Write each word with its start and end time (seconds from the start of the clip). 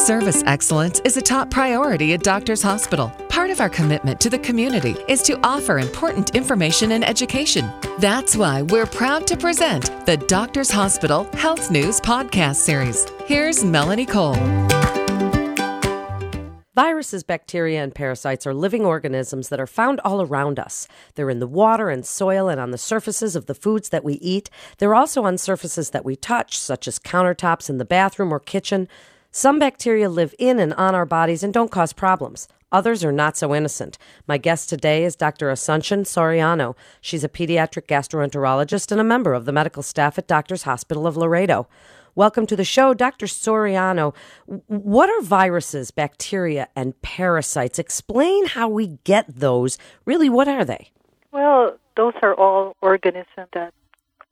Service 0.00 0.42
excellence 0.46 0.98
is 1.00 1.18
a 1.18 1.20
top 1.20 1.50
priority 1.50 2.14
at 2.14 2.22
Doctors 2.22 2.62
Hospital. 2.62 3.10
Part 3.28 3.50
of 3.50 3.60
our 3.60 3.68
commitment 3.68 4.18
to 4.22 4.30
the 4.30 4.38
community 4.38 4.96
is 5.08 5.20
to 5.24 5.38
offer 5.46 5.78
important 5.78 6.34
information 6.34 6.92
and 6.92 7.04
education. 7.04 7.70
That's 7.98 8.34
why 8.34 8.62
we're 8.62 8.86
proud 8.86 9.26
to 9.26 9.36
present 9.36 10.06
the 10.06 10.16
Doctors 10.16 10.70
Hospital 10.70 11.24
Health 11.34 11.70
News 11.70 12.00
Podcast 12.00 12.56
Series. 12.56 13.06
Here's 13.26 13.62
Melanie 13.62 14.06
Cole. 14.06 14.36
Viruses, 16.74 17.22
bacteria, 17.22 17.82
and 17.82 17.94
parasites 17.94 18.46
are 18.46 18.54
living 18.54 18.86
organisms 18.86 19.50
that 19.50 19.60
are 19.60 19.66
found 19.66 20.00
all 20.00 20.22
around 20.22 20.58
us. 20.58 20.88
They're 21.14 21.28
in 21.28 21.40
the 21.40 21.46
water 21.46 21.90
and 21.90 22.06
soil 22.06 22.48
and 22.48 22.58
on 22.58 22.70
the 22.70 22.78
surfaces 22.78 23.36
of 23.36 23.44
the 23.44 23.54
foods 23.54 23.90
that 23.90 24.02
we 24.02 24.14
eat. 24.14 24.48
They're 24.78 24.94
also 24.94 25.24
on 25.24 25.36
surfaces 25.36 25.90
that 25.90 26.06
we 26.06 26.16
touch, 26.16 26.58
such 26.58 26.88
as 26.88 26.98
countertops 26.98 27.68
in 27.68 27.76
the 27.76 27.84
bathroom 27.84 28.32
or 28.32 28.40
kitchen. 28.40 28.88
Some 29.32 29.60
bacteria 29.60 30.08
live 30.08 30.34
in 30.40 30.58
and 30.58 30.74
on 30.74 30.96
our 30.96 31.06
bodies 31.06 31.44
and 31.44 31.54
don't 31.54 31.70
cause 31.70 31.92
problems. 31.92 32.48
Others 32.72 33.04
are 33.04 33.12
not 33.12 33.36
so 33.36 33.54
innocent. 33.54 33.96
My 34.26 34.38
guest 34.38 34.68
today 34.68 35.04
is 35.04 35.14
Dr. 35.14 35.52
Asuncion 35.52 36.00
Soriano. 36.00 36.74
She's 37.00 37.22
a 37.22 37.28
pediatric 37.28 37.86
gastroenterologist 37.86 38.90
and 38.90 39.00
a 39.00 39.04
member 39.04 39.32
of 39.32 39.44
the 39.44 39.52
medical 39.52 39.84
staff 39.84 40.18
at 40.18 40.26
Doctors 40.26 40.64
Hospital 40.64 41.06
of 41.06 41.16
Laredo. 41.16 41.68
Welcome 42.16 42.44
to 42.48 42.56
the 42.56 42.64
show, 42.64 42.92
Dr. 42.92 43.26
Soriano. 43.26 44.16
What 44.66 45.08
are 45.08 45.22
viruses, 45.22 45.92
bacteria, 45.92 46.66
and 46.74 47.00
parasites? 47.00 47.78
Explain 47.78 48.46
how 48.46 48.68
we 48.68 48.98
get 49.04 49.26
those. 49.28 49.78
Really, 50.06 50.28
what 50.28 50.48
are 50.48 50.64
they? 50.64 50.90
Well, 51.30 51.78
those 51.96 52.14
are 52.20 52.34
all 52.34 52.74
organisms 52.82 53.46
that 53.52 53.72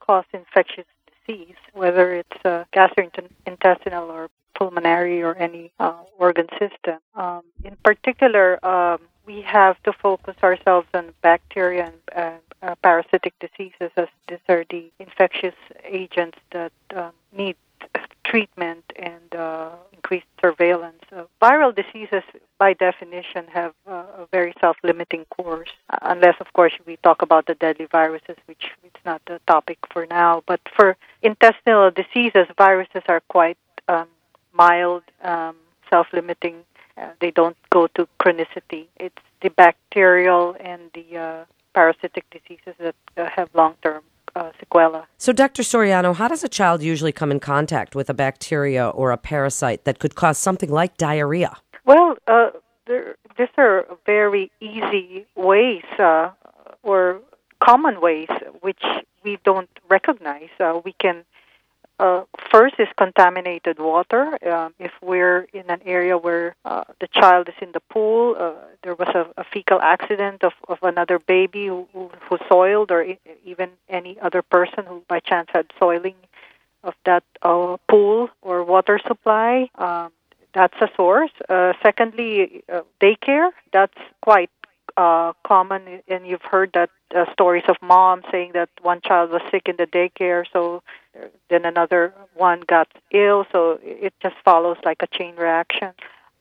cause 0.01 0.25
infectious 0.33 0.87
disease, 1.29 1.57
whether 1.73 2.15
it's 2.15 2.45
uh, 2.45 2.65
gastrointestinal 2.75 4.09
or 4.09 4.29
pulmonary 4.55 5.23
or 5.23 5.37
any 5.37 5.71
uh, 5.79 5.95
organ 6.19 6.49
system. 6.59 6.99
Um, 7.15 7.43
in 7.65 7.77
particular, 7.85 8.65
um, 8.67 9.01
we 9.27 9.43
have 9.43 9.81
to 9.85 9.93
focus 9.93 10.37
ourselves 10.43 10.89
on 10.95 11.13
bacteria 11.23 11.93
and 12.15 12.41
uh, 12.63 12.75
parasitic 12.83 13.35
diseases, 13.39 13.91
as 13.97 14.09
these 14.29 14.39
are 14.49 14.65
the 14.71 14.91
infectious 14.99 15.55
agents 15.85 16.39
that 16.51 16.73
um, 16.97 17.13
need 17.37 17.57
treatment 18.25 18.85
and 18.97 19.35
uh, 19.35 19.71
increased 19.93 20.27
surveillance. 20.43 21.03
Uh, 21.15 21.25
viral 21.41 21.75
diseases, 21.75 22.23
by 22.59 22.75
definition, 22.75 23.47
have 23.53 23.73
uh, 23.87 24.05
a 24.19 24.27
very 24.31 24.53
self-limiting 24.61 25.25
course, 25.27 25.71
uh, 25.91 25.99
unless, 26.03 26.35
of 26.41 26.53
course, 26.53 26.73
we 26.87 26.97
talk 26.97 27.23
about 27.23 27.47
the 27.47 27.55
deadly 27.55 27.87
viruses, 27.91 28.37
which 28.47 28.71
not 29.11 29.21
the 29.31 29.41
topic 29.55 29.79
for 29.93 30.03
now. 30.21 30.33
But 30.51 30.61
for 30.77 30.89
intestinal 31.31 31.91
diseases, 32.03 32.47
viruses 32.67 33.05
are 33.09 33.23
quite 33.37 33.61
um, 33.95 34.09
mild, 34.53 35.05
um, 35.33 35.57
self-limiting. 35.91 36.57
Uh, 36.97 37.11
they 37.23 37.33
don't 37.41 37.57
go 37.71 37.83
to 37.97 38.03
chronicity. 38.21 38.85
It's 39.07 39.23
the 39.45 39.51
bacterial 39.65 40.45
and 40.71 40.83
the 40.99 41.07
uh, 41.17 41.45
parasitic 41.75 42.25
diseases 42.37 42.75
that 42.85 42.99
uh, 43.17 43.29
have 43.37 43.49
long-term 43.55 44.03
uh, 44.37 44.51
sequela. 44.61 45.03
So, 45.17 45.33
Dr. 45.33 45.63
Soriano, 45.63 46.15
how 46.21 46.29
does 46.29 46.45
a 46.45 46.49
child 46.49 46.83
usually 46.83 47.13
come 47.21 47.31
in 47.31 47.41
contact 47.41 47.95
with 47.95 48.09
a 48.11 48.15
bacteria 48.15 48.89
or 48.89 49.11
a 49.11 49.17
parasite 49.17 49.85
that 49.85 49.99
could 50.01 50.15
cause 50.23 50.39
something 50.39 50.71
like 50.71 50.97
diarrhea? 50.97 51.57
Well, 51.85 52.17
uh, 52.27 52.51
there, 52.87 53.17
these 53.39 53.55
are 53.57 53.87
very 54.05 54.51
easy 54.61 55.27
ways 55.37 55.85
uh, 55.99 56.31
common 57.69 58.01
ways 58.01 58.29
which 58.61 58.85
we 59.25 59.39
don't 59.45 59.69
recognize. 59.89 60.49
Uh, 60.59 60.81
we 60.85 60.95
can 61.05 61.25
uh, 62.01 62.23
first 62.53 62.77
is 62.79 62.89
contaminated 62.97 63.79
water. 63.79 64.25
Um, 64.49 64.73
if 64.79 64.93
we're 65.03 65.49
in 65.53 65.67
an 65.69 65.81
area 65.85 66.17
where 66.17 66.55
uh, 66.65 66.85
the 67.01 67.09
child 67.09 67.49
is 67.49 67.59
in 67.61 67.73
the 67.73 67.81
pool, 67.93 68.37
uh, 68.39 68.53
there 68.85 68.95
was 68.95 69.09
a, 69.09 69.25
a 69.43 69.45
fecal 69.53 69.81
accident 69.83 70.45
of, 70.45 70.53
of 70.69 70.79
another 70.83 71.19
baby 71.19 71.67
who, 71.67 71.89
who, 71.93 72.39
soiled, 72.49 72.91
or 72.93 73.05
even 73.45 73.71
any 73.89 74.17
other 74.21 74.43
person 74.43 74.85
who 74.87 75.03
by 75.09 75.19
chance 75.21 75.49
had 75.53 75.67
soiling 75.79 76.15
of 76.85 76.95
that 77.05 77.25
uh, 77.43 77.77
pool 77.91 78.31
or 78.43 78.63
water 78.63 79.01
supply. 79.07 79.69
Um, 79.75 80.13
that's 80.55 80.81
a 80.81 80.89
source. 80.97 81.33
Uh, 81.49 81.73
secondly, 81.83 82.63
uh, 82.73 82.83
daycare. 83.03 83.51
That's 83.73 84.01
quite 84.23 84.51
uh, 84.99 85.33
common, 85.47 86.03
and 86.09 86.27
you've 86.27 86.43
heard 86.43 86.73
that 86.75 86.91
uh, 87.15 87.25
stories 87.33 87.63
of 87.69 87.77
moms 87.81 88.25
saying 88.33 88.51
that 88.55 88.69
one 88.83 89.01
child 89.01 89.31
was 89.31 89.43
sick 89.49 89.69
in 89.69 89.77
the 89.77 89.87
daycare, 89.87 90.45
so 90.53 90.83
then 91.49 91.65
another 91.65 92.13
one 92.35 92.61
got 92.67 92.89
ill. 93.13 93.47
So 93.53 93.79
it 93.83 94.13
just 94.21 94.35
follows 94.45 94.77
like 94.85 95.01
a 95.01 95.07
chain 95.07 95.37
reaction. 95.37 95.93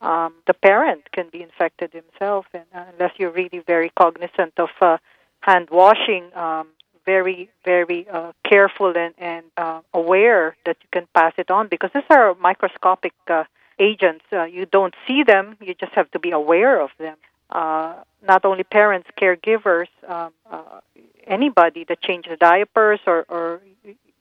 Um, 0.02 0.34
the 0.48 0.56
parent 0.56 1.12
can 1.12 1.30
be 1.32 1.44
infected 1.44 1.94
himself, 1.94 2.48
and 2.52 2.66
uh, 2.74 2.86
unless 2.94 3.12
you're 3.18 3.32
really 3.32 3.60
very 3.60 3.92
cognizant 3.96 4.54
of 4.58 4.70
uh, 4.82 4.98
hand 5.42 5.70
washing, 5.70 6.26
um, 6.36 6.68
very, 7.06 7.50
very 7.64 8.08
uh, 8.10 8.32
careful 8.44 8.98
and, 8.98 9.14
and 9.20 9.46
uh, 9.56 9.82
aware 9.94 10.58
that 10.66 10.78
you 10.82 10.90
can 10.92 11.08
pass 11.14 11.34
it 11.38 11.52
on 11.52 11.68
because 11.68 11.92
these 11.94 12.04
are 12.10 12.34
microscopic 12.36 13.14
uh, 13.28 13.44
agents. 13.80 14.26
Uh, 14.34 14.44
you 14.44 14.66
don't 14.66 14.96
see 15.08 15.22
them, 15.24 15.56
you 15.62 15.76
just 15.76 15.94
have 15.94 16.10
to 16.12 16.20
be 16.20 16.32
aware 16.32 16.82
of 16.82 16.90
them 16.98 17.18
uh, 17.50 17.96
not 18.26 18.46
only 18.46 18.64
parents, 18.64 19.08
caregivers, 19.20 19.88
um, 20.08 20.34
uh, 20.52 20.82
anybody 21.26 21.86
that 21.86 22.02
changes 22.02 22.38
diapers 22.40 23.00
or, 23.06 23.26
or 23.30 23.62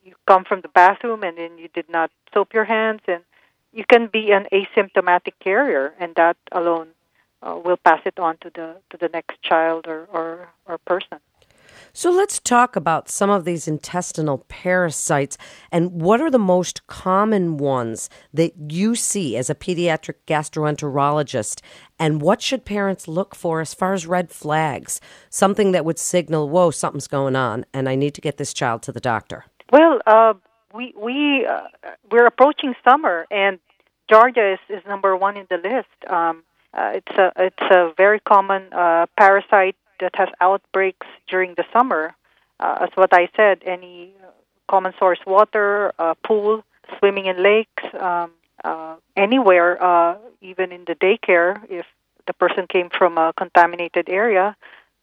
you 0.04 0.14
come 0.26 0.44
from 0.44 0.60
the 0.60 0.69
bathroom 0.69 1.22
and 1.22 1.37
then 1.38 1.59
you 1.59 1.69
did 1.75 1.88
not 1.88 2.10
soap 2.32 2.54
your 2.54 2.64
hands, 2.64 3.00
and 3.09 3.22
you 3.72 3.84
can 3.84 4.06
be 4.06 4.31
an 4.31 4.47
asymptomatic 4.53 5.32
carrier, 5.41 5.92
and 5.98 6.14
that 6.14 6.37
alone 6.53 6.88
uh, 7.42 7.59
will 7.62 7.76
pass 7.76 8.00
it 8.04 8.19
on 8.19 8.37
to 8.38 8.50
the 8.54 8.76
to 8.91 8.97
the 8.97 9.09
next 9.09 9.43
child 9.43 9.87
or, 9.87 10.06
or, 10.12 10.48
or 10.66 10.78
person. 10.78 11.19
So 11.97 12.11
let's 12.11 12.41
talk 12.41 12.77
about 12.77 13.09
some 13.09 13.31
of 13.31 13.47
these 13.47 13.67
intestinal 13.67 14.45
parasites 14.49 15.39
and 15.73 15.93
what 15.93 16.21
are 16.21 16.31
the 16.31 16.39
most 16.39 16.87
common 16.89 17.57
ones 17.57 18.11
that 18.34 18.53
you 18.71 18.95
see 18.95 19.34
as 19.34 19.49
a 19.49 19.55
pediatric 19.55 20.17
gastroenterologist 20.27 21.62
and 21.99 22.21
what 22.21 22.43
should 22.43 22.67
parents 22.67 23.09
look 23.09 23.35
for 23.35 23.62
as 23.62 23.73
far 23.73 23.95
as 23.95 24.06
red 24.06 24.31
flags, 24.31 25.01
something 25.31 25.73
that 25.73 25.87
would 25.87 25.99
signal, 25.99 26.51
whoa, 26.51 26.71
something's 26.71 27.06
going 27.06 27.35
on 27.35 27.65
and 27.73 27.89
I 27.89 27.95
need 27.95 28.12
to 28.17 28.21
get 28.21 28.37
this 28.37 28.53
child 28.53 28.83
to 28.83 28.93
the 28.93 29.01
doctor. 29.01 29.47
Well, 29.73 30.01
uh, 30.06 30.35
we 30.75 30.93
we 31.03 31.47
uh, 31.47 31.69
we're 32.12 32.27
approaching 32.27 32.75
summer 32.87 33.25
and 33.31 33.59
Giardia 34.11 34.53
is, 34.53 34.61
is 34.69 34.83
number 34.87 35.17
one 35.17 35.39
in 35.39 35.47
the 35.49 35.56
list. 35.56 36.12
Um, 36.12 36.43
uh, 36.75 36.93
it's 36.97 37.19
a 37.19 37.33
it's 37.39 37.71
a 37.71 37.95
very 37.97 38.21
common 38.21 38.71
uh, 38.71 39.06
parasite 39.19 39.77
that 40.01 40.12
has 40.17 40.29
outbreaks 40.41 41.07
during 41.29 41.55
the 41.55 41.65
summer. 41.73 42.15
Uh, 42.59 42.79
as 42.83 42.91
what 42.95 43.12
I 43.12 43.29
said, 43.37 43.62
any 43.67 44.12
common 44.69 44.93
source 44.99 45.21
water, 45.27 45.93
uh, 45.99 46.15
pool, 46.27 46.65
swimming 46.99 47.27
in 47.27 47.43
lakes, 47.43 47.84
um, 47.99 48.33
uh, 48.65 48.97
anywhere, 49.17 49.83
uh, 49.83 50.17
even 50.41 50.73
in 50.73 50.85
the 50.87 50.95
daycare, 50.95 51.59
if 51.69 51.87
the 52.27 52.33
person 52.33 52.67
came 52.67 52.89
from 52.91 53.19
a 53.19 53.33
contaminated 53.37 54.09
area. 54.09 54.56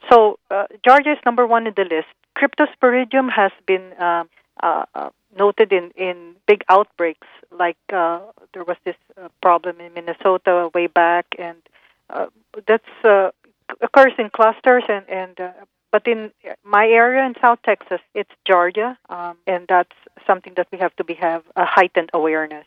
So, 0.10 0.40
uh, 0.52 0.66
Giardia 0.86 1.14
is 1.14 1.20
number 1.26 1.48
one 1.48 1.68
in 1.68 1.74
the 1.76 1.84
list. 1.84 2.08
Cryptosporidium 2.38 3.32
has 3.32 3.52
been 3.66 3.94
uh, 3.94 4.26
uh, 4.62 4.86
uh, 4.96 5.10
noted 5.38 5.72
in, 5.72 5.92
in 5.96 6.36
big 6.48 6.64
outbreaks, 6.70 7.28
like 7.52 7.78
uh, 7.92 8.20
there 8.54 8.64
was 8.64 8.78
this 8.84 8.96
uh, 9.18 9.30
problem 9.42 9.80
in 9.80 9.94
Minnesota 9.94 10.70
way 10.74 10.88
back, 10.88 11.26
and 11.40 11.58
uh, 12.10 12.28
that's 12.68 12.84
uh, 13.04 13.32
occurs 13.82 14.14
in 14.18 14.30
clusters 14.30 14.84
and 14.88 15.08
and 15.10 15.40
uh, 15.40 15.52
but 15.92 16.08
in 16.08 16.32
my 16.64 16.88
area 16.88 17.24
in 17.24 17.36
South 17.40 17.60
Texas, 17.64 18.00
it's 18.16 18.32
Giardia, 18.50 18.98
um, 19.10 19.38
and 19.46 19.66
that's 19.70 19.96
something 20.26 20.54
that 20.56 20.68
we 20.72 20.80
have 20.80 20.96
to 20.96 21.04
be 21.04 21.14
have 21.14 21.44
a 21.56 21.66
heightened 21.66 22.10
awareness. 22.16 22.66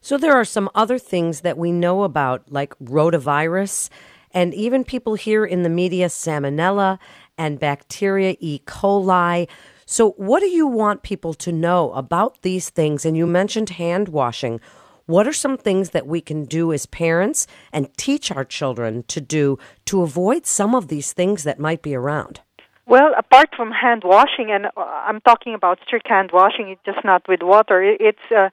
So 0.00 0.16
there 0.16 0.34
are 0.34 0.44
some 0.44 0.70
other 0.72 0.98
things 0.98 1.40
that 1.40 1.58
we 1.58 1.72
know 1.72 2.04
about, 2.04 2.44
like 2.48 2.78
rotavirus, 2.78 3.90
and 4.30 4.54
even 4.54 4.84
people 4.84 5.14
hear 5.14 5.44
in 5.44 5.64
the 5.64 5.68
media 5.68 6.06
salmonella 6.06 7.00
and 7.36 7.58
bacteria 7.58 8.36
E. 8.38 8.60
coli. 8.64 9.48
So, 9.84 10.10
what 10.12 10.40
do 10.40 10.46
you 10.46 10.68
want 10.68 11.02
people 11.02 11.34
to 11.34 11.50
know 11.50 11.92
about 11.92 12.42
these 12.42 12.70
things? 12.70 13.04
And 13.04 13.16
you 13.16 13.26
mentioned 13.26 13.70
hand 13.70 14.08
washing. 14.08 14.60
What 15.06 15.28
are 15.28 15.32
some 15.32 15.56
things 15.56 15.90
that 15.90 16.08
we 16.08 16.20
can 16.20 16.44
do 16.46 16.72
as 16.72 16.84
parents 16.84 17.46
and 17.72 17.96
teach 17.96 18.32
our 18.32 18.44
children 18.44 19.04
to 19.04 19.20
do 19.20 19.56
to 19.84 20.02
avoid 20.02 20.46
some 20.46 20.74
of 20.74 20.88
these 20.88 21.12
things 21.12 21.44
that 21.44 21.60
might 21.60 21.80
be 21.80 21.94
around? 21.94 22.40
Well, 22.86 23.14
apart 23.16 23.50
from 23.56 23.70
hand 23.70 24.02
washing, 24.04 24.50
and 24.50 24.66
uh, 24.66 24.70
I'm 24.76 25.20
talking 25.20 25.54
about 25.54 25.78
strict 25.86 26.08
hand 26.08 26.30
washing, 26.32 26.70
it's 26.70 26.80
just 26.84 27.04
not 27.04 27.22
with 27.28 27.42
water. 27.42 27.82
It's 27.82 28.26
uh, 28.36 28.50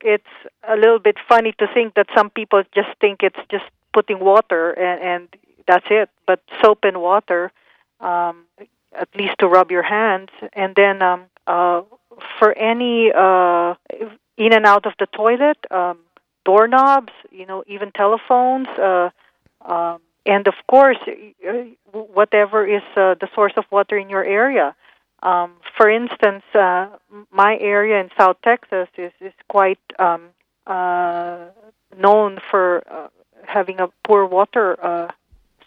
it's 0.00 0.34
a 0.68 0.74
little 0.74 0.98
bit 0.98 1.18
funny 1.28 1.54
to 1.58 1.68
think 1.72 1.94
that 1.94 2.08
some 2.16 2.30
people 2.30 2.64
just 2.74 2.88
think 3.00 3.22
it's 3.22 3.38
just 3.48 3.64
putting 3.94 4.18
water 4.18 4.72
and, 4.72 5.00
and 5.02 5.28
that's 5.68 5.86
it. 5.88 6.10
But 6.26 6.40
soap 6.60 6.80
and 6.82 7.00
water, 7.00 7.52
um, 8.00 8.44
at 8.92 9.08
least 9.14 9.34
to 9.38 9.46
rub 9.46 9.70
your 9.70 9.84
hands, 9.84 10.30
and 10.52 10.74
then 10.74 11.00
um, 11.00 11.26
uh, 11.46 11.82
for 12.40 12.52
any 12.58 13.12
uh, 13.12 13.74
in 14.44 14.52
and 14.52 14.66
out 14.66 14.84
of 14.86 14.94
the 14.98 15.06
toilet, 15.06 15.58
um, 15.70 15.98
doorknobs, 16.44 17.12
you 17.30 17.46
know, 17.46 17.62
even 17.66 17.92
telephones, 17.92 18.68
uh, 18.78 19.10
um, 19.64 19.98
and 20.24 20.46
of 20.46 20.54
course, 20.68 20.98
uh, 21.06 21.52
whatever 21.92 22.66
is 22.66 22.82
uh, 22.96 23.14
the 23.22 23.28
source 23.34 23.54
of 23.56 23.64
water 23.70 23.96
in 23.96 24.08
your 24.08 24.24
area. 24.24 24.74
Um, 25.22 25.52
for 25.76 25.88
instance, 25.88 26.42
uh, 26.54 26.88
my 27.30 27.56
area 27.60 28.00
in 28.00 28.08
South 28.18 28.38
Texas 28.42 28.88
is 28.98 29.12
is 29.20 29.34
quite 29.48 29.78
um, 29.98 30.22
uh, 30.66 31.46
known 31.96 32.38
for 32.50 32.82
uh, 32.90 33.08
having 33.46 33.80
a 33.80 33.88
poor 34.04 34.26
water 34.26 34.66
uh, 34.84 35.08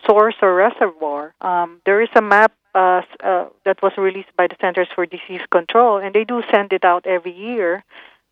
source 0.06 0.36
or 0.42 0.54
reservoir. 0.56 1.34
Um, 1.42 1.82
there 1.86 2.02
is 2.02 2.10
a 2.16 2.22
map 2.22 2.54
uh, 2.74 3.02
uh, 3.24 3.46
that 3.64 3.82
was 3.82 3.94
released 3.98 4.36
by 4.38 4.48
the 4.48 4.56
Centers 4.60 4.90
for 4.94 5.06
Disease 5.06 5.46
Control, 5.50 5.98
and 5.98 6.14
they 6.14 6.26
do 6.26 6.44
send 6.52 6.74
it 6.74 6.84
out 6.84 7.06
every 7.06 7.34
year, 7.34 7.84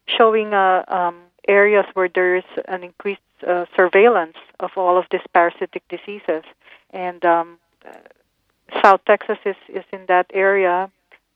showing 0.05 0.53
uh, 0.53 0.83
um, 0.87 1.15
areas 1.47 1.85
where 1.93 2.09
there 2.13 2.35
is 2.35 2.43
an 2.67 2.83
increased 2.83 3.21
uh, 3.47 3.65
surveillance 3.75 4.37
of 4.59 4.71
all 4.77 4.97
of 4.97 5.05
these 5.11 5.21
parasitic 5.33 5.83
diseases. 5.89 6.43
And 6.91 7.23
um, 7.25 7.57
South 8.81 9.01
Texas 9.05 9.37
is, 9.45 9.55
is 9.69 9.83
in 9.91 10.05
that 10.07 10.27
area 10.33 10.89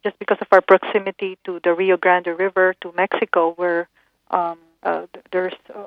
just 0.03 0.17
because 0.19 0.37
of 0.41 0.47
our 0.51 0.61
proximity 0.61 1.37
to 1.43 1.59
the 1.63 1.73
Rio 1.73 1.97
Grande 1.97 2.27
River, 2.27 2.75
to 2.81 2.93
Mexico, 2.95 3.53
where 3.53 3.89
um, 4.31 4.57
uh, 4.83 5.05
there's 5.31 5.53
uh, 5.73 5.85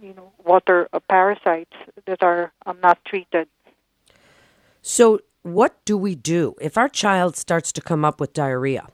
you 0.00 0.14
know 0.14 0.32
water 0.44 0.88
uh, 0.92 1.00
parasites 1.00 1.76
that 2.06 2.22
are 2.22 2.52
um, 2.66 2.78
not 2.82 3.04
treated. 3.04 3.48
So, 4.80 5.20
what 5.42 5.84
do 5.84 5.98
we 5.98 6.14
do 6.14 6.54
if 6.60 6.78
our 6.78 6.88
child 6.88 7.36
starts 7.36 7.72
to 7.72 7.80
come 7.80 8.04
up 8.04 8.20
with 8.20 8.32
diarrhea, 8.32 8.86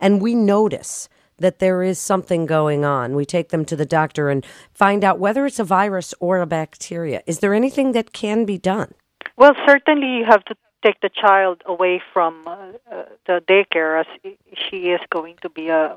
and 0.00 0.20
we 0.20 0.34
notice? 0.34 1.08
That 1.38 1.58
there 1.58 1.82
is 1.82 1.98
something 1.98 2.46
going 2.46 2.84
on. 2.84 3.14
We 3.14 3.24
take 3.24 3.48
them 3.50 3.64
to 3.66 3.76
the 3.76 3.86
doctor 3.86 4.28
and 4.28 4.44
find 4.72 5.04
out 5.04 5.18
whether 5.18 5.46
it's 5.46 5.58
a 5.58 5.64
virus 5.64 6.14
or 6.20 6.38
a 6.38 6.46
bacteria. 6.46 7.22
Is 7.26 7.40
there 7.40 7.54
anything 7.54 7.92
that 7.92 8.12
can 8.12 8.44
be 8.44 8.58
done? 8.58 8.94
Well, 9.36 9.54
certainly 9.66 10.18
you 10.18 10.24
have 10.24 10.44
to 10.44 10.54
take 10.84 11.00
the 11.00 11.10
child 11.10 11.62
away 11.66 12.00
from 12.12 12.46
uh, 12.46 12.72
uh, 12.90 13.04
the 13.26 13.42
daycare 13.48 14.00
as 14.00 14.34
she 14.70 14.88
is 14.88 15.00
going 15.10 15.36
to 15.42 15.48
be 15.48 15.68
a 15.68 15.96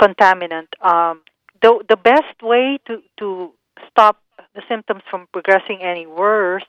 contaminant. 0.00 0.68
Um, 0.82 1.22
the 1.62 1.84
the 1.88 1.96
best 1.96 2.42
way 2.42 2.78
to 2.86 3.02
to 3.18 3.52
stop 3.90 4.22
the 4.54 4.62
symptoms 4.68 5.02
from 5.10 5.28
progressing 5.32 5.82
any 5.82 6.06
worse 6.06 6.64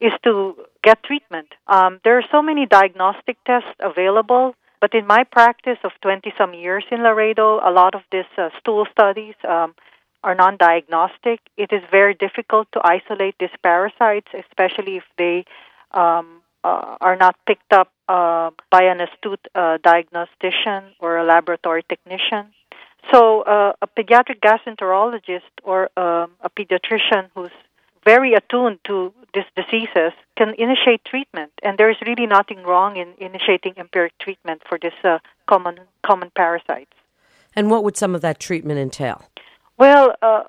is 0.00 0.12
to 0.24 0.56
get 0.82 1.02
treatment. 1.04 1.48
Um, 1.68 2.00
there 2.04 2.18
are 2.18 2.24
so 2.30 2.42
many 2.42 2.66
diagnostic 2.66 3.36
tests 3.46 3.70
available, 3.78 4.54
but 4.82 4.94
in 4.94 5.06
my 5.06 5.22
practice 5.22 5.78
of 5.84 5.92
20 6.02 6.34
some 6.36 6.54
years 6.54 6.84
in 6.90 7.04
Laredo, 7.04 7.60
a 7.64 7.70
lot 7.70 7.94
of 7.94 8.02
these 8.10 8.32
uh, 8.36 8.48
stool 8.58 8.84
studies 8.90 9.36
um, 9.48 9.76
are 10.24 10.34
non 10.34 10.56
diagnostic. 10.56 11.38
It 11.56 11.70
is 11.72 11.82
very 11.88 12.14
difficult 12.14 12.66
to 12.72 12.80
isolate 12.82 13.36
these 13.38 13.56
parasites, 13.62 14.26
especially 14.34 14.96
if 14.96 15.04
they 15.16 15.44
um, 15.92 16.42
uh, 16.64 16.96
are 17.00 17.14
not 17.14 17.36
picked 17.46 17.72
up 17.72 17.92
uh, 18.08 18.50
by 18.72 18.82
an 18.82 19.00
astute 19.00 19.46
uh, 19.54 19.78
diagnostician 19.84 20.82
or 20.98 21.16
a 21.16 21.24
laboratory 21.24 21.84
technician. 21.88 22.52
So, 23.12 23.42
uh, 23.42 23.74
a 23.82 23.86
pediatric 23.86 24.40
gastroenterologist 24.40 25.52
or 25.62 25.90
um, 25.96 26.32
a 26.40 26.50
pediatrician 26.58 27.30
who's 27.36 27.50
very 28.04 28.34
attuned 28.34 28.80
to 28.84 29.12
these 29.34 29.44
diseases 29.56 30.12
can 30.36 30.54
initiate 30.58 31.04
treatment, 31.04 31.52
and 31.62 31.78
there 31.78 31.90
is 31.90 31.96
really 32.06 32.26
nothing 32.26 32.62
wrong 32.64 32.96
in 32.96 33.14
initiating 33.18 33.74
empiric 33.76 34.12
treatment 34.18 34.62
for 34.68 34.78
these 34.80 34.92
uh, 35.04 35.18
common 35.46 35.80
common 36.02 36.30
parasites. 36.36 36.92
And 37.54 37.70
what 37.70 37.84
would 37.84 37.96
some 37.96 38.14
of 38.14 38.20
that 38.22 38.40
treatment 38.40 38.78
entail? 38.78 39.22
Well, 39.78 40.14
uh, 40.22 40.42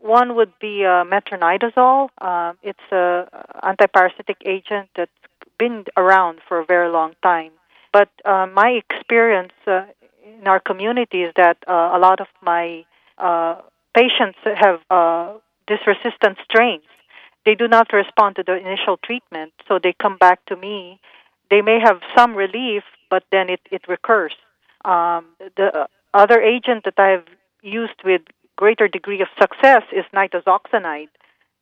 one 0.00 0.34
would 0.36 0.52
be 0.60 0.84
uh, 0.84 1.04
metronidazole. 1.04 2.08
Uh, 2.20 2.52
it's 2.62 2.78
an 2.90 3.26
antiparasitic 3.62 4.36
agent 4.44 4.88
that's 4.96 5.10
been 5.58 5.84
around 5.96 6.40
for 6.48 6.58
a 6.58 6.64
very 6.64 6.90
long 6.90 7.14
time. 7.22 7.52
But 7.92 8.08
uh, 8.24 8.46
my 8.46 8.80
experience 8.82 9.52
uh, 9.66 9.82
in 10.24 10.46
our 10.46 10.60
community 10.60 11.22
is 11.22 11.32
that 11.36 11.58
uh, 11.66 11.72
a 11.94 11.98
lot 11.98 12.20
of 12.20 12.28
my 12.42 12.84
uh, 13.18 13.56
patients 13.94 14.38
have 14.44 14.80
uh, 14.90 15.34
this 15.68 15.80
resistant 15.86 16.38
strains. 16.44 16.84
They 17.44 17.54
do 17.54 17.68
not 17.68 17.92
respond 17.92 18.36
to 18.36 18.42
the 18.42 18.56
initial 18.56 18.98
treatment, 18.98 19.52
so 19.66 19.78
they 19.82 19.92
come 19.92 20.16
back 20.18 20.44
to 20.46 20.56
me. 20.56 21.00
They 21.50 21.62
may 21.62 21.80
have 21.80 22.00
some 22.16 22.34
relief, 22.34 22.84
but 23.08 23.24
then 23.32 23.48
it, 23.48 23.60
it 23.70 23.88
recurs. 23.88 24.34
Um, 24.84 25.26
the 25.56 25.88
other 26.14 26.40
agent 26.40 26.84
that 26.84 26.98
I've 26.98 27.26
used 27.62 28.02
with 28.04 28.22
greater 28.56 28.88
degree 28.88 29.20
of 29.22 29.28
success 29.38 29.82
is 29.92 30.04
nitazoxanide 30.14 31.08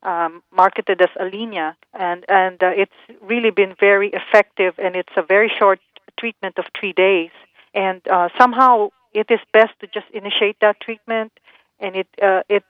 um, 0.02 0.42
marketed 0.52 1.00
as 1.00 1.08
Alinia, 1.20 1.74
and 1.92 2.24
and 2.28 2.62
uh, 2.62 2.70
it's 2.76 3.00
really 3.22 3.50
been 3.50 3.74
very 3.78 4.10
effective, 4.10 4.74
and 4.78 4.94
it's 4.94 5.12
a 5.16 5.22
very 5.22 5.50
short 5.58 5.80
treatment 6.18 6.58
of 6.58 6.66
three 6.78 6.92
days, 6.92 7.30
and 7.74 8.00
uh, 8.08 8.28
somehow 8.38 8.90
it 9.12 9.26
is 9.30 9.40
best 9.52 9.72
to 9.80 9.86
just 9.86 10.06
initiate 10.12 10.56
that 10.60 10.80
treatment, 10.80 11.32
and 11.80 11.96
it 11.96 12.08
uh, 12.22 12.42
it 12.48 12.64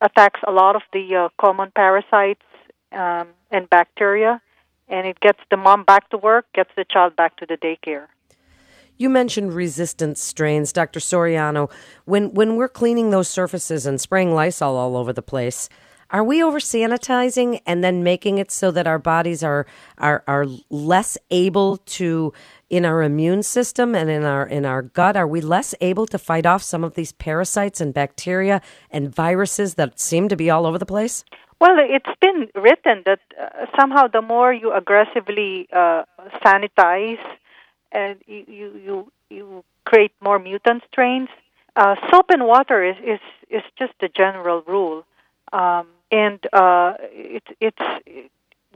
attacks 0.00 0.40
a 0.46 0.50
lot 0.50 0.74
of 0.74 0.82
the 0.92 1.14
uh, 1.14 1.28
common 1.40 1.70
parasites 1.74 2.42
um, 2.92 3.28
and 3.50 3.68
bacteria, 3.70 4.40
and 4.88 5.06
it 5.06 5.20
gets 5.20 5.38
the 5.50 5.56
mom 5.56 5.84
back 5.84 6.10
to 6.10 6.18
work, 6.18 6.46
gets 6.54 6.70
the 6.76 6.84
child 6.84 7.16
back 7.16 7.36
to 7.36 7.46
the 7.46 7.56
daycare. 7.56 8.06
You 8.98 9.08
mentioned 9.08 9.54
resistant 9.54 10.18
strains, 10.18 10.72
Dr. 10.72 11.00
Soriano. 11.00 11.70
When 12.04 12.34
when 12.34 12.56
we're 12.56 12.68
cleaning 12.68 13.10
those 13.10 13.28
surfaces 13.28 13.86
and 13.86 14.00
spraying 14.00 14.34
Lysol 14.34 14.76
all 14.76 14.96
over 14.96 15.12
the 15.12 15.22
place, 15.22 15.68
are 16.12 16.22
we 16.22 16.42
over 16.42 16.60
sanitizing 16.60 17.60
and 17.66 17.82
then 17.82 18.04
making 18.04 18.36
it 18.36 18.50
so 18.50 18.70
that 18.70 18.86
our 18.86 18.98
bodies 18.98 19.42
are 19.42 19.66
are 19.96 20.22
are 20.28 20.46
less 20.68 21.16
able 21.30 21.78
to 21.78 22.34
in 22.68 22.84
our 22.84 23.02
immune 23.02 23.42
system 23.42 23.94
and 23.94 24.10
in 24.10 24.24
our 24.24 24.46
in 24.46 24.66
our 24.66 24.82
gut 24.82 25.16
are 25.16 25.26
we 25.26 25.40
less 25.40 25.74
able 25.80 26.06
to 26.06 26.18
fight 26.18 26.44
off 26.44 26.62
some 26.62 26.84
of 26.84 26.94
these 26.94 27.12
parasites 27.12 27.80
and 27.80 27.94
bacteria 27.94 28.60
and 28.90 29.14
viruses 29.14 29.74
that 29.74 29.98
seem 29.98 30.28
to 30.28 30.36
be 30.36 30.50
all 30.50 30.66
over 30.66 30.78
the 30.78 30.86
place? 30.86 31.24
Well, 31.62 31.76
it's 31.78 32.10
been 32.20 32.48
written 32.60 33.04
that 33.06 33.20
uh, 33.40 33.66
somehow 33.78 34.08
the 34.08 34.20
more 34.20 34.52
you 34.52 34.72
aggressively 34.72 35.68
uh, 35.72 36.02
sanitize 36.44 37.22
and 37.92 38.16
you, 38.26 38.44
you 38.86 39.12
you 39.30 39.64
create 39.84 40.10
more 40.20 40.40
mutant 40.40 40.82
strains, 40.90 41.28
uh, 41.76 41.94
soap 42.10 42.30
and 42.30 42.46
water 42.48 42.84
is 42.84 42.96
is 43.14 43.20
is 43.48 43.62
just 43.78 43.92
the 44.00 44.08
general 44.08 44.64
rule. 44.66 45.04
Um, 45.52 45.86
and 46.10 46.40
uh, 46.52 46.94
it, 47.12 47.44
it's 47.60 47.86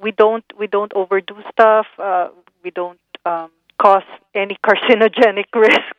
we 0.01 0.13
don't 0.13 0.45
we 0.57 0.69
don't 0.69 0.93
overdo 0.95 1.43
stuff. 1.51 1.87
Uh, 1.99 2.29
we 2.63 2.71
don't 2.71 3.01
um, 3.25 3.51
cause 3.83 4.09
any 4.33 4.57
carcinogenic 4.65 5.51
risk 5.57 5.97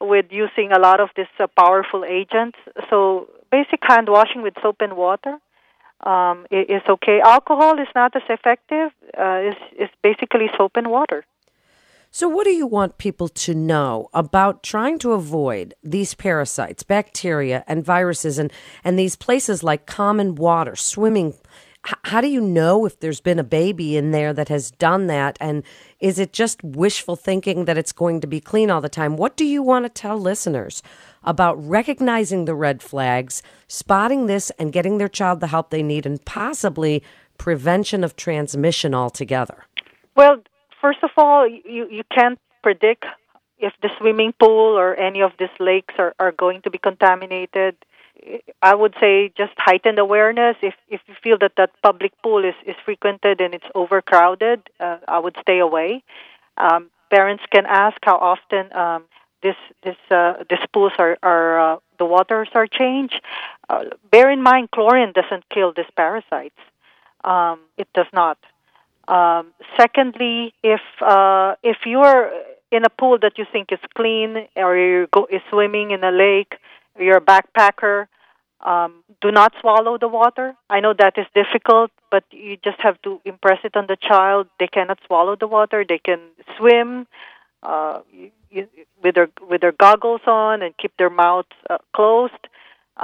with 0.00 0.26
using 0.30 0.70
a 0.70 0.78
lot 0.78 1.00
of 1.00 1.08
these 1.16 1.34
uh, 1.40 1.48
powerful 1.58 2.04
agents. 2.04 2.56
So 2.88 3.26
basic 3.50 3.80
hand 3.82 4.08
washing 4.08 4.42
with 4.42 4.54
soap 4.62 4.76
and 4.78 4.96
water 4.96 5.38
um, 6.04 6.46
is 6.50 6.82
okay. 6.88 7.20
Alcohol 7.20 7.78
is 7.78 7.88
not 7.94 8.14
as 8.16 8.22
effective. 8.28 8.90
Uh, 9.18 9.50
is 9.50 9.56
is 9.78 9.88
basically 10.02 10.50
soap 10.56 10.72
and 10.76 10.88
water. 10.88 11.24
So, 12.12 12.28
what 12.28 12.44
do 12.44 12.50
you 12.50 12.66
want 12.66 12.98
people 12.98 13.28
to 13.28 13.54
know 13.54 14.08
about 14.12 14.64
trying 14.64 14.98
to 14.98 15.12
avoid 15.12 15.74
these 15.84 16.12
parasites, 16.12 16.82
bacteria, 16.82 17.62
and 17.68 17.84
viruses, 17.84 18.36
and, 18.36 18.52
and 18.82 18.98
these 18.98 19.14
places 19.14 19.62
like 19.62 19.86
common 19.86 20.34
water, 20.34 20.74
swimming? 20.74 21.34
How 21.82 22.20
do 22.20 22.28
you 22.28 22.40
know 22.40 22.84
if 22.84 23.00
there's 23.00 23.20
been 23.20 23.38
a 23.38 23.44
baby 23.44 23.96
in 23.96 24.10
there 24.10 24.32
that 24.34 24.48
has 24.48 24.70
done 24.70 25.06
that? 25.06 25.38
And 25.40 25.62
is 25.98 26.18
it 26.18 26.32
just 26.32 26.62
wishful 26.62 27.16
thinking 27.16 27.64
that 27.64 27.78
it's 27.78 27.92
going 27.92 28.20
to 28.20 28.26
be 28.26 28.40
clean 28.40 28.70
all 28.70 28.80
the 28.80 28.88
time? 28.88 29.16
What 29.16 29.36
do 29.36 29.46
you 29.46 29.62
want 29.62 29.86
to 29.86 29.88
tell 29.88 30.18
listeners 30.18 30.82
about 31.24 31.54
recognizing 31.66 32.44
the 32.44 32.54
red 32.54 32.82
flags, 32.82 33.42
spotting 33.66 34.26
this, 34.26 34.50
and 34.58 34.72
getting 34.72 34.98
their 34.98 35.08
child 35.08 35.40
the 35.40 35.46
help 35.46 35.70
they 35.70 35.82
need, 35.82 36.04
and 36.04 36.22
possibly 36.24 37.02
prevention 37.38 38.04
of 38.04 38.14
transmission 38.16 38.94
altogether? 38.94 39.64
Well, 40.14 40.42
first 40.80 40.98
of 41.02 41.10
all, 41.16 41.48
you 41.48 41.86
you 41.90 42.02
can't 42.14 42.38
predict 42.62 43.06
if 43.58 43.72
the 43.82 43.90
swimming 43.98 44.32
pool 44.38 44.76
or 44.78 44.94
any 44.96 45.22
of 45.22 45.32
these 45.38 45.56
lakes 45.58 45.94
are, 45.98 46.14
are 46.18 46.32
going 46.32 46.62
to 46.62 46.70
be 46.70 46.78
contaminated. 46.78 47.76
I 48.62 48.74
would 48.74 48.94
say 49.00 49.32
just 49.36 49.52
heightened 49.56 49.98
awareness. 49.98 50.56
If 50.62 50.74
if 50.88 51.00
you 51.06 51.14
feel 51.22 51.38
that 51.38 51.52
that 51.56 51.70
public 51.82 52.12
pool 52.22 52.44
is, 52.44 52.54
is 52.66 52.76
frequented 52.84 53.40
and 53.40 53.54
it's 53.54 53.64
overcrowded, 53.74 54.68
uh, 54.78 54.98
I 55.08 55.18
would 55.18 55.36
stay 55.40 55.58
away. 55.58 56.02
Um, 56.56 56.90
parents 57.10 57.44
can 57.50 57.66
ask 57.66 57.96
how 58.02 58.16
often 58.16 58.72
um, 58.76 59.04
this 59.42 59.56
this 59.82 59.96
uh, 60.10 60.34
these 60.48 60.64
pools 60.72 60.92
are 60.98 61.18
are 61.22 61.74
uh, 61.74 61.76
the 61.98 62.04
waters 62.04 62.48
are 62.54 62.66
changed. 62.66 63.20
Uh, 63.68 63.84
bear 64.10 64.30
in 64.30 64.42
mind, 64.42 64.70
chlorine 64.70 65.12
doesn't 65.12 65.48
kill 65.48 65.72
these 65.72 65.90
parasites. 65.96 66.60
Um, 67.24 67.60
it 67.76 67.88
does 67.94 68.06
not. 68.12 68.38
Um, 69.08 69.52
secondly, 69.78 70.54
if 70.62 70.80
uh, 71.00 71.54
if 71.62 71.78
you're 71.86 72.30
in 72.70 72.84
a 72.84 72.90
pool 72.90 73.18
that 73.18 73.38
you 73.38 73.44
think 73.50 73.72
is 73.72 73.80
clean, 73.94 74.46
or 74.56 74.76
you're 74.76 75.06
go- 75.08 75.28
swimming 75.50 75.90
in 75.90 76.04
a 76.04 76.12
lake, 76.12 76.54
you're 76.98 77.18
a 77.18 77.28
backpacker, 77.32 78.08
Um, 78.60 78.92
do 79.24 79.30
not 79.32 79.52
swallow 79.60 79.96
the 79.96 80.10
water. 80.20 80.54
I 80.68 80.80
know 80.84 80.92
that 81.02 81.14
is 81.16 81.26
difficult, 81.32 81.90
but 82.10 82.24
you 82.30 82.58
just 82.68 82.80
have 82.86 83.00
to 83.06 83.10
impress 83.24 83.60
it 83.64 83.74
on 83.74 83.86
the 83.86 83.96
child. 83.96 84.48
They 84.60 84.68
cannot 84.68 84.98
swallow 85.06 85.34
the 85.34 85.48
water. 85.48 85.80
They 85.82 86.00
can 86.08 86.20
swim 86.56 87.06
uh, 87.62 88.00
you, 88.52 88.68
with 89.02 89.14
their 89.16 89.30
with 89.50 89.60
their 89.64 89.72
goggles 89.72 90.24
on 90.26 90.60
and 90.60 90.76
keep 90.76 90.92
their 91.00 91.08
mouths 91.08 91.56
uh, 91.72 91.80
closed. 91.96 92.44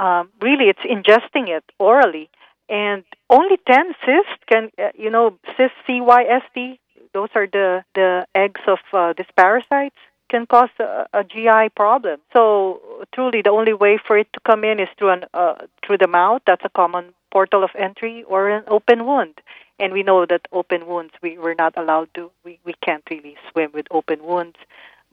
Um, 0.03 0.29
really, 0.47 0.69
it's 0.69 0.85
ingesting 0.95 1.45
it 1.57 1.65
orally, 1.79 2.29
and 2.69 3.01
only 3.37 3.57
ten 3.71 3.85
cysts 4.05 4.41
can 4.51 4.69
uh, 4.77 4.93
you 4.93 5.09
know 5.09 5.25
cyst 5.55 5.73
C 5.87 6.01
Y 6.01 6.21
S 6.43 6.45
T. 6.53 6.79
Those 7.17 7.31
are 7.33 7.47
the 7.57 7.81
the 7.99 8.09
eggs 8.35 8.61
of 8.67 8.81
uh, 8.93 9.13
these 9.17 9.31
parasites 9.41 10.01
can 10.29 10.45
cause 10.45 10.69
a, 10.79 11.07
a, 11.13 11.23
GI 11.23 11.69
problem. 11.75 12.19
So 12.33 12.81
truly, 13.13 13.41
the 13.41 13.51
only 13.51 13.73
way 13.73 13.97
for 14.05 14.17
it 14.17 14.27
to 14.33 14.39
come 14.45 14.63
in 14.63 14.79
is 14.79 14.89
through 14.97 15.11
an 15.11 15.25
uh, 15.33 15.55
through 15.85 15.97
the 15.99 16.07
mouth. 16.07 16.41
That's 16.45 16.63
a 16.65 16.69
common 16.69 17.13
portal 17.31 17.63
of 17.63 17.71
entry, 17.77 18.23
or 18.23 18.49
an 18.49 18.63
open 18.67 19.05
wound. 19.05 19.41
And 19.79 19.93
we 19.93 20.01
know 20.01 20.25
that 20.25 20.47
open 20.51 20.87
wounds 20.87 21.13
we 21.21 21.37
we're 21.37 21.53
not 21.53 21.73
allowed 21.77 22.09
to. 22.15 22.31
We 22.43 22.59
we 22.65 22.73
can't 22.85 23.03
really 23.09 23.35
swim 23.51 23.71
with 23.73 23.87
open 23.91 24.23
wounds, 24.23 24.57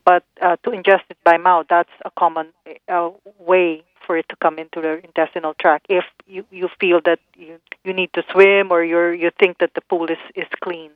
but 0.03 0.23
uh, 0.41 0.55
to 0.63 0.69
ingest 0.71 1.05
it 1.09 1.17
by 1.23 1.37
mouth, 1.37 1.67
that's 1.69 1.95
a 2.03 2.11
common 2.11 2.47
uh, 2.87 3.09
way 3.39 3.83
for 4.05 4.17
it 4.17 4.29
to 4.29 4.35
come 4.35 4.59
into 4.59 4.81
the 4.81 5.01
intestinal 5.03 5.53
tract. 5.59 5.87
If 5.89 6.05
you 6.27 6.45
you 6.51 6.69
feel 6.79 7.01
that 7.05 7.19
you 7.35 7.59
you 7.83 7.93
need 7.93 8.11
to 8.13 8.23
swim, 8.31 8.71
or 8.71 8.83
you 8.83 9.09
you 9.09 9.31
think 9.39 9.57
that 9.59 9.73
the 9.75 9.81
pool 9.81 10.05
is 10.05 10.23
is 10.35 10.47
clean. 10.63 10.91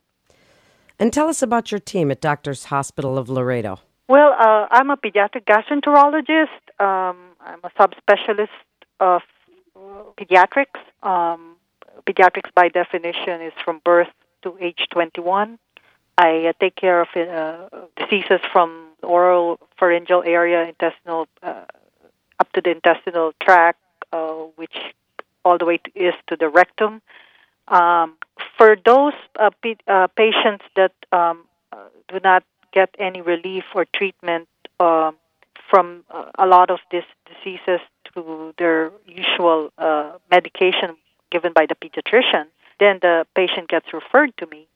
And 1.02 1.14
tell 1.14 1.30
us 1.30 1.42
about 1.42 1.72
your 1.72 1.80
team 1.80 2.12
at 2.12 2.20
Doctors 2.20 2.66
Hospital 2.66 3.18
of 3.18 3.30
Laredo. 3.30 3.80
Well, 4.10 4.34
uh, 4.40 4.66
I'm 4.72 4.90
a 4.90 4.98
pediatric 4.98 5.46
gastroenterologist. 5.46 6.48
Um, 6.80 7.16
I'm 7.42 7.60
a 7.64 7.70
subspecialist 7.80 8.48
of 9.00 9.22
pediatrics. 10.18 10.82
Um, 11.04 11.58
pediatrics, 12.08 12.52
by 12.56 12.70
definition, 12.70 13.40
is 13.40 13.54
from 13.64 13.82
birth 13.86 14.08
to 14.42 14.58
age 14.60 14.88
21. 14.90 15.60
I 16.18 16.48
uh, 16.48 16.54
take 16.60 16.76
care 16.76 17.02
of 17.02 17.10
uh, 17.16 17.70
diseases 17.98 18.40
from 18.52 18.88
oral 19.04 19.60
pharyngeal 19.78 20.24
area, 20.26 20.68
intestinal, 20.68 21.28
uh, 21.44 21.66
up 22.40 22.52
to 22.54 22.62
the 22.62 22.72
intestinal 22.72 23.34
tract, 23.44 23.78
uh, 24.12 24.30
which 24.56 24.76
all 25.46 25.60
the 25.60 25.66
way 25.66 25.78
to, 25.78 25.92
is 25.96 26.16
to 26.30 26.36
the 26.36 26.50
rectum. 26.50 27.04
Um, 27.68 28.16
for 28.58 28.76
those 28.84 29.14
uh, 29.40 29.52
patients 30.16 30.66
that 30.76 30.94
um, 31.12 31.44
do 32.08 32.20
not 32.24 32.44
get 32.74 32.90
any 33.00 33.22
relief 33.22 33.64
or 33.74 33.86
treatment 33.96 34.48
uh, 34.80 35.12
from 35.70 36.04
a 36.38 36.46
lot 36.46 36.70
of 36.70 36.80
these 36.92 37.04
diseases 37.26 37.80
to 38.14 38.54
their 38.58 38.92
usual 39.06 39.72
uh, 39.78 40.14
medication 40.32 40.98
given 41.32 41.54
by 41.54 41.66
the 41.66 41.76
pediatrician, 41.76 42.46
then 42.80 43.00
the 43.02 43.26
patient 43.36 43.70
gets 43.70 43.94
referred 43.94 44.36
to 44.38 44.48
me. 44.48 44.68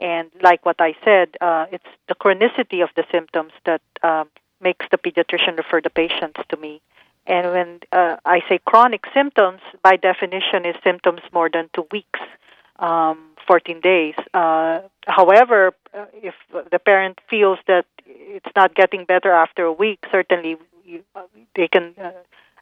And 0.00 0.30
like 0.42 0.66
what 0.66 0.76
I 0.80 0.94
said, 1.04 1.36
uh, 1.40 1.66
it's 1.72 1.86
the 2.08 2.14
chronicity 2.14 2.82
of 2.82 2.90
the 2.96 3.04
symptoms 3.10 3.52
that 3.64 3.82
um, 4.02 4.28
makes 4.60 4.84
the 4.90 4.98
pediatrician 4.98 5.56
refer 5.56 5.80
the 5.80 5.90
patients 5.90 6.40
to 6.48 6.56
me. 6.56 6.82
And 7.26 7.52
when 7.52 7.80
uh, 7.92 8.16
I 8.24 8.40
say 8.48 8.58
chronic 8.64 9.04
symptoms, 9.14 9.60
by 9.82 9.96
definition, 9.96 10.66
is 10.66 10.74
symptoms 10.82 11.20
more 11.32 11.48
than 11.48 11.70
two 11.72 11.86
weeks. 11.92 12.20
Um, 12.80 13.31
14 13.46 13.80
days. 13.80 14.14
Uh, 14.34 14.80
however, 15.06 15.72
uh, 15.96 16.06
if 16.14 16.34
the 16.70 16.78
parent 16.78 17.18
feels 17.28 17.58
that 17.66 17.84
it's 18.06 18.54
not 18.56 18.74
getting 18.74 19.04
better 19.04 19.30
after 19.32 19.64
a 19.64 19.72
week, 19.72 19.98
certainly 20.10 20.56
you, 20.84 21.02
uh, 21.14 21.22
they 21.56 21.68
can 21.68 21.94
uh, 22.02 22.10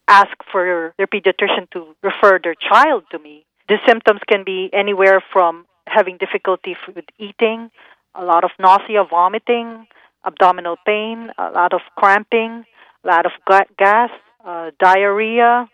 ask 0.09 0.33
for 0.51 0.95
their 0.99 1.07
pediatrician 1.07 1.71
to 1.73 1.95
refer 2.03 2.39
their 2.43 2.55
child 2.55 3.05
to 3.13 3.19
me. 3.19 3.45
The 3.69 3.79
symptoms 3.87 4.21
can 4.29 4.45
be 4.45 4.69
anywhere 4.73 5.23
from 5.33 5.67
having 5.87 6.19
difficulty 6.19 6.77
with 6.95 7.05
eating, 7.19 7.71
a 8.15 8.25
lot 8.25 8.45
of 8.45 8.51
nausea, 8.59 9.05
vomiting, 9.09 9.87
abdominal 10.25 10.77
pain, 10.85 11.31
a 11.39 11.51
lot 11.51 11.73
of 11.73 11.81
cramping, 11.97 12.65
a 13.05 13.07
lot 13.07 13.27
of 13.27 13.33
gas, 13.79 14.11
uh, 14.45 14.71
diarrhea, 14.79 15.69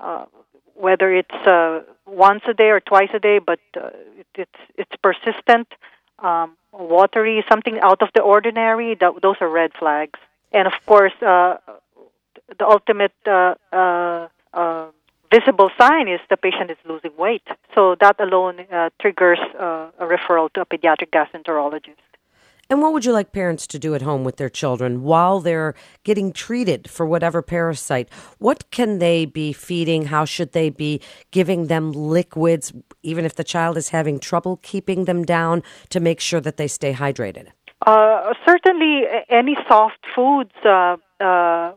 uh, 0.00 0.24
whether 0.74 1.14
it's 1.14 1.46
uh, 1.46 1.80
once 2.06 2.42
a 2.48 2.54
day 2.54 2.70
or 2.70 2.80
twice 2.80 3.10
a 3.14 3.18
day, 3.18 3.38
but 3.38 3.60
uh, 3.76 3.90
it, 4.18 4.26
it's 4.34 4.60
it's 4.76 4.96
persistent, 5.02 5.68
um, 6.18 6.56
watery, 6.72 7.44
something 7.48 7.78
out 7.80 8.02
of 8.02 8.08
the 8.14 8.22
ordinary. 8.22 8.96
Th- 8.96 9.12
those 9.22 9.36
are 9.40 9.48
red 9.48 9.72
flags. 9.78 10.18
And 10.52 10.66
of 10.66 10.74
course, 10.86 11.12
uh, 11.22 11.56
the 12.58 12.66
ultimate 12.66 13.12
uh, 13.26 13.54
uh, 13.72 14.28
uh, 14.52 14.86
visible 15.32 15.70
sign 15.80 16.08
is 16.08 16.20
the 16.28 16.36
patient 16.36 16.70
is 16.70 16.76
losing 16.86 17.16
weight. 17.16 17.46
So 17.74 17.96
that 18.00 18.20
alone 18.20 18.60
uh, 18.70 18.90
triggers 19.00 19.38
uh, 19.58 19.90
a 19.98 20.04
referral 20.04 20.52
to 20.54 20.60
a 20.62 20.66
pediatric 20.66 21.10
gastroenterologist. 21.10 21.96
And 22.72 22.80
what 22.80 22.94
would 22.94 23.04
you 23.04 23.12
like 23.12 23.32
parents 23.32 23.66
to 23.66 23.78
do 23.78 23.94
at 23.94 24.00
home 24.00 24.24
with 24.24 24.38
their 24.38 24.48
children 24.48 25.02
while 25.02 25.40
they're 25.40 25.74
getting 26.04 26.32
treated 26.32 26.88
for 26.88 27.04
whatever 27.04 27.42
parasite? 27.42 28.08
What 28.38 28.70
can 28.70 28.98
they 28.98 29.26
be 29.26 29.52
feeding? 29.52 30.06
How 30.06 30.24
should 30.24 30.52
they 30.52 30.70
be 30.70 31.02
giving 31.32 31.66
them 31.66 31.92
liquids, 31.92 32.72
even 33.02 33.26
if 33.26 33.34
the 33.34 33.44
child 33.44 33.76
is 33.76 33.90
having 33.90 34.18
trouble 34.18 34.58
keeping 34.62 35.04
them 35.04 35.22
down, 35.22 35.62
to 35.90 36.00
make 36.00 36.18
sure 36.18 36.40
that 36.40 36.56
they 36.56 36.66
stay 36.66 36.94
hydrated? 36.94 37.48
Uh, 37.86 38.32
certainly, 38.48 39.02
any 39.28 39.54
soft 39.68 39.98
foods 40.14 40.54
uh, 40.64 40.96
uh, 41.20 41.72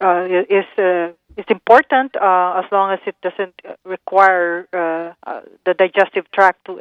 uh 0.00 0.26
is 0.50 0.66
uh, 0.76 1.12
is 1.36 1.46
important 1.50 2.16
uh, 2.16 2.60
as 2.64 2.64
long 2.72 2.92
as 2.92 2.98
it 3.06 3.14
doesn't 3.22 3.62
require 3.84 4.66
the 4.72 5.74
digestive 5.78 6.28
tract 6.32 6.64
to 6.64 6.80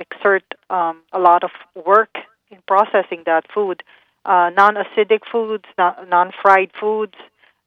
exert 0.00 0.42
um, 0.70 1.02
a 1.12 1.20
lot 1.20 1.44
of 1.44 1.52
work 1.86 2.16
in 2.50 2.58
processing 2.66 3.22
that 3.26 3.44
food. 3.52 3.82
Uh, 4.24 4.50
non-acidic 4.54 5.20
foods, 5.30 5.64
non-fried 5.78 6.70
foods, 6.78 7.14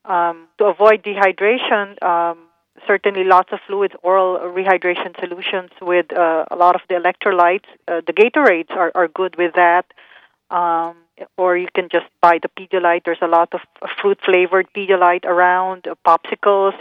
um, 0.06 0.48
to 0.58 0.66
avoid 0.66 1.04
dehydration. 1.04 2.02
Um, 2.04 2.38
certainly, 2.86 3.24
lots 3.24 3.52
of 3.52 3.60
fluids, 3.66 3.96
oral 4.04 4.38
rehydration 4.40 5.20
solutions 5.20 5.72
with 5.82 6.14
uh, 6.14 6.46
a 6.52 6.56
lot 6.56 6.76
of 6.76 6.82
the 6.90 6.96
electrolytes. 6.96 7.66
Uh, 7.88 8.02
the 8.06 8.14
Gatorades 8.14 8.72
are, 8.72 8.92
are 8.94 9.08
good 9.08 9.36
with 9.38 9.54
that. 9.56 9.86
Um, 10.52 10.96
or 11.38 11.58
you 11.58 11.68
can 11.74 11.90
just 11.92 12.06
buy 12.22 12.40
the 12.42 12.50
Pedialyte. 12.50 13.02
There's 13.06 13.22
a 13.22 13.28
lot 13.28 13.54
of 13.54 13.62
fruit 14.02 14.20
flavored 14.24 14.68
Pedialyte 14.76 15.26
around, 15.26 15.88
uh, 15.88 15.96
popsicles. 16.06 16.74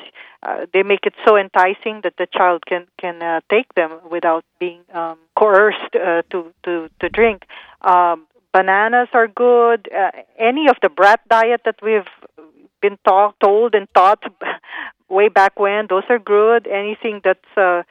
Uh, 0.42 0.66
they 0.72 0.82
make 0.82 1.06
it 1.06 1.14
so 1.26 1.36
enticing 1.36 2.00
that 2.02 2.14
the 2.18 2.26
child 2.32 2.64
can 2.66 2.86
can 2.98 3.22
uh, 3.22 3.40
take 3.48 3.72
them 3.74 4.00
without 4.10 4.44
being 4.58 4.80
um, 4.92 5.18
coerced 5.38 5.94
uh, 5.94 6.22
to 6.30 6.52
to 6.64 6.88
to 7.00 7.08
drink. 7.08 7.44
Um, 7.82 8.26
bananas 8.52 9.08
are 9.12 9.28
good. 9.28 9.88
Uh, 9.92 10.10
any 10.38 10.68
of 10.68 10.76
the 10.82 10.88
brat 10.88 11.20
diet 11.28 11.62
that 11.64 11.76
we've 11.82 12.12
been 12.80 12.98
taught, 13.04 13.38
told, 13.40 13.74
and 13.74 13.86
taught 13.94 14.22
way 15.08 15.28
back 15.28 15.58
when, 15.58 15.86
those 15.88 16.04
are 16.08 16.18
good. 16.18 16.66
Anything 16.66 17.20
that's 17.22 17.56
uh, 17.56 17.82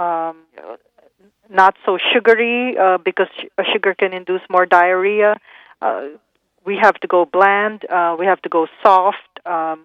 um, 0.00 0.36
not 1.50 1.74
so 1.84 1.98
sugary 2.12 2.76
uh, 2.78 2.98
because 2.98 3.28
sugar 3.72 3.94
can 3.94 4.12
induce 4.12 4.42
more 4.50 4.66
diarrhea. 4.66 5.38
Uh, 5.80 6.08
we 6.64 6.76
have 6.80 6.94
to 7.00 7.06
go 7.06 7.24
bland. 7.24 7.84
Uh, 7.88 8.16
we 8.18 8.26
have 8.26 8.42
to 8.42 8.48
go 8.48 8.66
soft. 8.82 9.40
Um, 9.46 9.84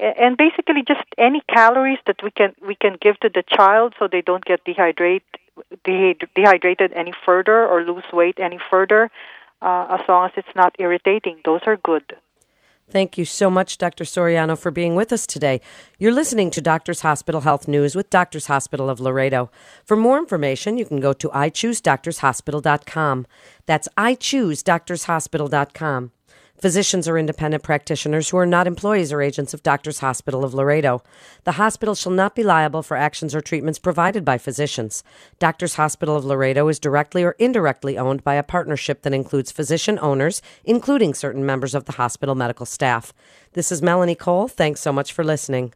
and 0.00 0.36
basically 0.36 0.82
just 0.86 1.04
any 1.18 1.40
calories 1.48 1.98
that 2.06 2.22
we 2.22 2.30
can 2.30 2.54
we 2.66 2.74
can 2.74 2.96
give 3.00 3.18
to 3.20 3.30
the 3.32 3.44
child 3.56 3.94
so 3.98 4.08
they 4.10 4.22
don't 4.22 4.44
get 4.44 4.64
dehydrated 4.64 5.22
dehydrated 6.34 6.92
any 6.94 7.12
further 7.24 7.66
or 7.66 7.82
lose 7.82 8.04
weight 8.12 8.38
any 8.40 8.58
further 8.70 9.10
uh, 9.62 9.86
as 9.90 10.00
long 10.08 10.26
as 10.26 10.32
it's 10.36 10.56
not 10.56 10.74
irritating 10.78 11.38
those 11.44 11.60
are 11.66 11.76
good 11.76 12.16
Thank 12.90 13.16
you 13.18 13.24
so 13.24 13.50
much, 13.50 13.78
Dr. 13.78 14.04
Soriano, 14.04 14.56
for 14.58 14.70
being 14.70 14.94
with 14.94 15.12
us 15.12 15.26
today. 15.26 15.60
You're 15.98 16.12
listening 16.12 16.52
to 16.52 16.60
Doctors 16.60 17.00
Hospital 17.00 17.40
Health 17.40 17.66
News 17.66 17.96
with 17.96 18.10
Doctors 18.10 18.46
Hospital 18.46 18.88
of 18.90 19.00
Laredo. 19.00 19.50
For 19.84 19.96
more 19.96 20.18
information, 20.18 20.78
you 20.78 20.84
can 20.84 21.00
go 21.00 21.12
to 21.14 21.28
iChooseDoctorsHospital.com. 21.30 23.26
That's 23.66 23.88
iChooseDoctorsHospital.com. 23.96 26.12
Physicians 26.58 27.06
are 27.08 27.18
independent 27.18 27.62
practitioners 27.62 28.28
who 28.28 28.38
are 28.38 28.46
not 28.46 28.66
employees 28.66 29.12
or 29.12 29.20
agents 29.20 29.52
of 29.52 29.62
Doctors 29.62 29.98
Hospital 29.98 30.44
of 30.44 30.54
Laredo. 30.54 31.02
The 31.42 31.52
hospital 31.52 31.94
shall 31.94 32.12
not 32.12 32.34
be 32.34 32.42
liable 32.42 32.82
for 32.82 32.96
actions 32.96 33.34
or 33.34 33.42
treatments 33.42 33.78
provided 33.78 34.24
by 34.24 34.38
physicians. 34.38 35.04
Doctors 35.38 35.74
Hospital 35.74 36.16
of 36.16 36.24
Laredo 36.24 36.68
is 36.68 36.78
directly 36.78 37.22
or 37.22 37.32
indirectly 37.38 37.98
owned 37.98 38.24
by 38.24 38.36
a 38.36 38.42
partnership 38.42 39.02
that 39.02 39.12
includes 39.12 39.52
physician 39.52 39.98
owners, 40.00 40.40
including 40.64 41.12
certain 41.12 41.44
members 41.44 41.74
of 41.74 41.84
the 41.84 41.92
hospital 41.92 42.34
medical 42.34 42.64
staff. 42.64 43.12
This 43.52 43.70
is 43.70 43.82
Melanie 43.82 44.14
Cole. 44.14 44.48
Thanks 44.48 44.80
so 44.80 44.92
much 44.92 45.12
for 45.12 45.24
listening. 45.24 45.74